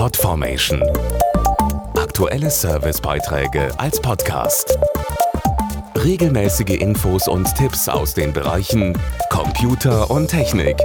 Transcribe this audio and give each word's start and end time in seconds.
Podformation. 0.00 0.82
Aktuelle 1.94 2.48
Servicebeiträge 2.50 3.68
als 3.78 4.00
Podcast. 4.00 4.78
Regelmäßige 5.94 6.80
Infos 6.80 7.28
und 7.28 7.54
Tipps 7.54 7.86
aus 7.86 8.14
den 8.14 8.32
Bereichen 8.32 8.98
Computer 9.28 10.10
und 10.10 10.28
Technik. 10.28 10.78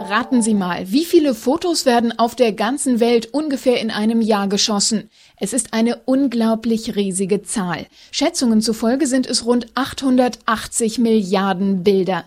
Raten 0.00 0.40
Sie 0.40 0.54
mal, 0.54 0.90
wie 0.90 1.04
viele 1.04 1.34
Fotos 1.34 1.84
werden 1.84 2.18
auf 2.18 2.34
der 2.34 2.52
ganzen 2.52 3.00
Welt 3.00 3.34
ungefähr 3.34 3.78
in 3.82 3.90
einem 3.90 4.22
Jahr 4.22 4.48
geschossen? 4.48 5.10
Es 5.38 5.52
ist 5.52 5.74
eine 5.74 5.96
unglaublich 6.06 6.96
riesige 6.96 7.42
Zahl. 7.42 7.84
Schätzungen 8.10 8.62
zufolge 8.62 9.06
sind 9.06 9.26
es 9.26 9.44
rund 9.44 9.66
880 9.74 10.98
Milliarden 11.00 11.84
Bilder. 11.84 12.24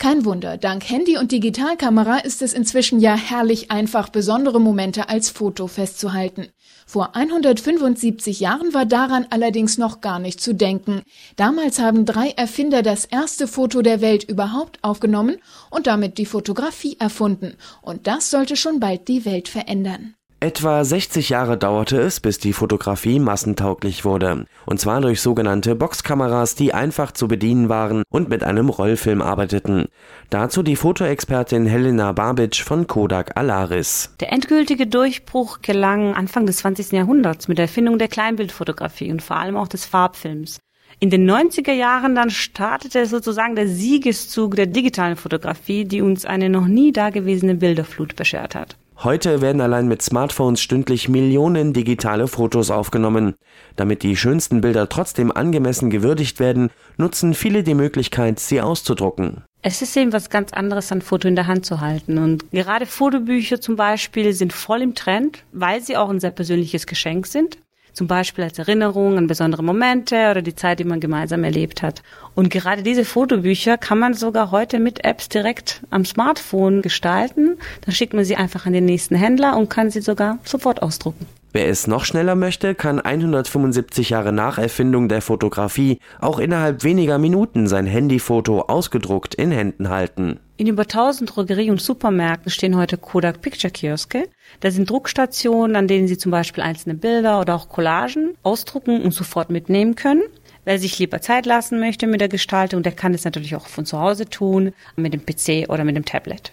Kein 0.00 0.24
Wunder, 0.24 0.56
dank 0.56 0.88
Handy 0.88 1.18
und 1.18 1.30
Digitalkamera 1.30 2.20
ist 2.20 2.40
es 2.40 2.54
inzwischen 2.54 3.00
ja 3.00 3.14
herrlich 3.14 3.70
einfach, 3.70 4.08
besondere 4.08 4.58
Momente 4.58 5.10
als 5.10 5.28
Foto 5.28 5.66
festzuhalten. 5.66 6.48
Vor 6.86 7.14
175 7.14 8.40
Jahren 8.40 8.72
war 8.72 8.86
daran 8.86 9.26
allerdings 9.28 9.76
noch 9.76 10.00
gar 10.00 10.18
nicht 10.18 10.40
zu 10.40 10.54
denken. 10.54 11.02
Damals 11.36 11.80
haben 11.80 12.06
drei 12.06 12.30
Erfinder 12.30 12.80
das 12.80 13.04
erste 13.04 13.46
Foto 13.46 13.82
der 13.82 14.00
Welt 14.00 14.24
überhaupt 14.24 14.82
aufgenommen 14.82 15.36
und 15.68 15.86
damit 15.86 16.16
die 16.16 16.24
Fotografie 16.24 16.96
erfunden. 16.98 17.58
Und 17.82 18.06
das 18.06 18.30
sollte 18.30 18.56
schon 18.56 18.80
bald 18.80 19.06
die 19.06 19.26
Welt 19.26 19.48
verändern. 19.48 20.14
Etwa 20.42 20.82
60 20.82 21.28
Jahre 21.28 21.58
dauerte 21.58 22.00
es, 22.00 22.18
bis 22.18 22.38
die 22.38 22.54
Fotografie 22.54 23.20
massentauglich 23.20 24.06
wurde. 24.06 24.46
Und 24.64 24.80
zwar 24.80 25.02
durch 25.02 25.20
sogenannte 25.20 25.74
Boxkameras, 25.74 26.54
die 26.54 26.72
einfach 26.72 27.12
zu 27.12 27.28
bedienen 27.28 27.68
waren 27.68 28.04
und 28.08 28.30
mit 28.30 28.42
einem 28.42 28.70
Rollfilm 28.70 29.20
arbeiteten. 29.20 29.88
Dazu 30.30 30.62
die 30.62 30.76
Fotoexpertin 30.76 31.66
Helena 31.66 32.12
Babic 32.12 32.56
von 32.56 32.86
Kodak 32.86 33.36
Alaris. 33.36 34.14
Der 34.20 34.32
endgültige 34.32 34.86
Durchbruch 34.86 35.60
gelang 35.60 36.14
Anfang 36.14 36.46
des 36.46 36.56
20. 36.56 36.92
Jahrhunderts 36.92 37.46
mit 37.46 37.58
der 37.58 37.66
Erfindung 37.66 37.98
der 37.98 38.08
Kleinbildfotografie 38.08 39.12
und 39.12 39.20
vor 39.20 39.36
allem 39.36 39.58
auch 39.58 39.68
des 39.68 39.84
Farbfilms. 39.84 40.58
In 41.00 41.10
den 41.10 41.30
90er 41.30 41.72
Jahren 41.72 42.14
dann 42.14 42.30
startete 42.30 43.04
sozusagen 43.04 43.56
der 43.56 43.68
Siegeszug 43.68 44.56
der 44.56 44.66
digitalen 44.66 45.16
Fotografie, 45.16 45.84
die 45.84 46.00
uns 46.00 46.24
eine 46.24 46.48
noch 46.48 46.66
nie 46.66 46.92
dagewesene 46.92 47.56
Bilderflut 47.56 48.16
beschert 48.16 48.54
hat. 48.54 48.78
Heute 49.02 49.40
werden 49.40 49.62
allein 49.62 49.88
mit 49.88 50.02
Smartphones 50.02 50.60
stündlich 50.60 51.08
Millionen 51.08 51.72
digitale 51.72 52.28
Fotos 52.28 52.70
aufgenommen. 52.70 53.34
Damit 53.76 54.02
die 54.02 54.14
schönsten 54.14 54.60
Bilder 54.60 54.90
trotzdem 54.90 55.32
angemessen 55.32 55.88
gewürdigt 55.88 56.38
werden, 56.38 56.68
nutzen 56.98 57.32
viele 57.32 57.62
die 57.62 57.72
Möglichkeit, 57.72 58.38
sie 58.40 58.60
auszudrucken. 58.60 59.42
Es 59.62 59.80
ist 59.80 59.96
eben 59.96 60.12
was 60.12 60.28
ganz 60.28 60.52
anderes, 60.52 60.92
ein 60.92 61.00
Foto 61.00 61.28
in 61.28 61.34
der 61.34 61.46
Hand 61.46 61.64
zu 61.64 61.80
halten. 61.80 62.18
Und 62.18 62.50
gerade 62.50 62.84
Fotobücher 62.84 63.58
zum 63.58 63.76
Beispiel 63.76 64.34
sind 64.34 64.52
voll 64.52 64.82
im 64.82 64.94
Trend, 64.94 65.44
weil 65.52 65.80
sie 65.80 65.96
auch 65.96 66.10
ein 66.10 66.20
sehr 66.20 66.30
persönliches 66.30 66.86
Geschenk 66.86 67.26
sind 67.26 67.56
zum 67.92 68.06
Beispiel 68.06 68.44
als 68.44 68.58
Erinnerung 68.58 69.18
an 69.18 69.26
besondere 69.26 69.62
Momente 69.62 70.30
oder 70.30 70.42
die 70.42 70.54
Zeit, 70.54 70.78
die 70.78 70.84
man 70.84 71.00
gemeinsam 71.00 71.44
erlebt 71.44 71.82
hat. 71.82 72.02
Und 72.34 72.50
gerade 72.50 72.82
diese 72.82 73.04
Fotobücher 73.04 73.78
kann 73.78 73.98
man 73.98 74.14
sogar 74.14 74.50
heute 74.50 74.78
mit 74.78 75.04
Apps 75.04 75.28
direkt 75.28 75.82
am 75.90 76.04
Smartphone 76.04 76.82
gestalten. 76.82 77.58
Dann 77.84 77.94
schickt 77.94 78.14
man 78.14 78.24
sie 78.24 78.36
einfach 78.36 78.66
an 78.66 78.72
den 78.72 78.84
nächsten 78.84 79.14
Händler 79.14 79.56
und 79.56 79.68
kann 79.70 79.90
sie 79.90 80.00
sogar 80.00 80.38
sofort 80.44 80.82
ausdrucken. 80.82 81.26
Wer 81.52 81.68
es 81.68 81.88
noch 81.88 82.04
schneller 82.04 82.36
möchte, 82.36 82.76
kann 82.76 83.00
175 83.00 84.10
Jahre 84.10 84.32
nach 84.32 84.58
Erfindung 84.58 85.08
der 85.08 85.20
Fotografie 85.20 85.98
auch 86.20 86.38
innerhalb 86.38 86.84
weniger 86.84 87.18
Minuten 87.18 87.66
sein 87.66 87.86
Handyfoto 87.86 88.62
ausgedruckt 88.62 89.34
in 89.34 89.50
Händen 89.50 89.88
halten. 89.88 90.38
In 90.58 90.68
über 90.68 90.82
1000 90.82 91.34
Drogerie- 91.34 91.72
und 91.72 91.80
Supermärkten 91.80 92.52
stehen 92.52 92.76
heute 92.76 92.98
Kodak 92.98 93.40
Picture 93.40 93.72
Kioske. 93.72 94.28
Da 94.60 94.70
sind 94.70 94.88
Druckstationen, 94.88 95.74
an 95.74 95.88
denen 95.88 96.06
Sie 96.06 96.18
zum 96.18 96.30
Beispiel 96.30 96.62
einzelne 96.62 96.94
Bilder 96.94 97.40
oder 97.40 97.56
auch 97.56 97.68
Collagen 97.68 98.36
ausdrucken 98.44 99.02
und 99.02 99.12
sofort 99.12 99.50
mitnehmen 99.50 99.96
können. 99.96 100.22
Wer 100.64 100.78
sich 100.78 101.00
lieber 101.00 101.20
Zeit 101.20 101.46
lassen 101.46 101.80
möchte 101.80 102.06
mit 102.06 102.20
der 102.20 102.28
Gestaltung, 102.28 102.84
der 102.84 102.92
kann 102.92 103.12
es 103.12 103.24
natürlich 103.24 103.56
auch 103.56 103.66
von 103.66 103.86
zu 103.86 103.98
Hause 103.98 104.26
tun, 104.26 104.72
mit 104.94 105.14
dem 105.14 105.24
PC 105.26 105.68
oder 105.68 105.82
mit 105.82 105.96
dem 105.96 106.04
Tablet 106.04 106.52